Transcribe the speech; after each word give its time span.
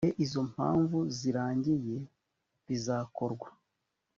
igihe 0.03 0.15
izo 0.25 0.41
mpamvu 0.53 0.97
zirangiriye 1.17 1.97
bizakorwa 2.67 3.47